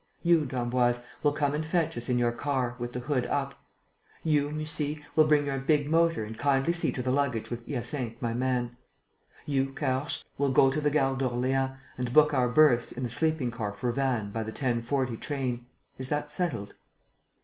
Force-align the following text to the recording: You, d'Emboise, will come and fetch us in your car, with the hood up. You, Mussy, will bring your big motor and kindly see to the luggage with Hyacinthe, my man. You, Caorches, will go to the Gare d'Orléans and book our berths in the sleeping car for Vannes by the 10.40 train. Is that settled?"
You, 0.23 0.47
d'Emboise, 0.47 1.03
will 1.21 1.31
come 1.31 1.53
and 1.53 1.63
fetch 1.63 1.95
us 1.95 2.09
in 2.09 2.17
your 2.17 2.31
car, 2.31 2.75
with 2.79 2.93
the 2.93 3.01
hood 3.01 3.27
up. 3.27 3.53
You, 4.23 4.49
Mussy, 4.49 5.05
will 5.15 5.27
bring 5.27 5.45
your 5.45 5.59
big 5.59 5.91
motor 5.91 6.23
and 6.23 6.35
kindly 6.35 6.73
see 6.73 6.91
to 6.93 7.03
the 7.03 7.11
luggage 7.11 7.51
with 7.51 7.67
Hyacinthe, 7.67 8.19
my 8.19 8.33
man. 8.33 8.77
You, 9.45 9.67
Caorches, 9.73 10.23
will 10.39 10.49
go 10.49 10.71
to 10.71 10.81
the 10.81 10.89
Gare 10.89 11.13
d'Orléans 11.13 11.77
and 11.99 12.11
book 12.13 12.33
our 12.33 12.49
berths 12.49 12.91
in 12.91 13.03
the 13.03 13.11
sleeping 13.11 13.51
car 13.51 13.73
for 13.73 13.91
Vannes 13.91 14.33
by 14.33 14.41
the 14.41 14.51
10.40 14.51 15.19
train. 15.19 15.67
Is 15.99 16.09
that 16.09 16.31
settled?" 16.31 16.73